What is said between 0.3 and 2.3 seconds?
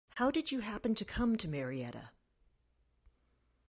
did you happen to come to Marietta?